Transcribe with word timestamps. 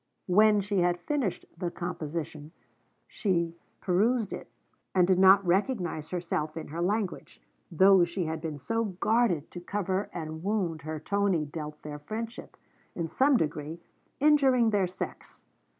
When 0.25 0.61
she 0.61 0.79
had 0.79 0.99
finished 0.99 1.45
the 1.55 1.69
composition 1.69 2.53
she 3.07 3.53
perused 3.81 4.33
it, 4.33 4.47
and 4.95 5.05
did 5.07 5.19
not 5.19 5.45
recognize 5.45 6.09
herself 6.09 6.57
in 6.57 6.69
her 6.69 6.81
language, 6.81 7.39
though 7.71 8.03
she 8.03 8.25
had 8.25 8.41
been 8.41 8.57
so 8.57 8.83
guarded 8.83 9.51
to 9.51 9.59
cover 9.61 10.09
the 10.11 10.33
wound 10.33 10.81
her 10.81 10.99
Tony 10.99 11.45
dealt 11.45 11.83
their 11.83 11.99
friendship 11.99 12.57
in 12.95 13.07
some 13.07 13.37
degree 13.37 13.79
injuring 14.19 14.71
their 14.71 14.87
sex. 14.87 15.43